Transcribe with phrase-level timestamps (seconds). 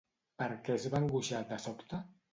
[0.41, 2.05] Per què es va angoixar, de sobte?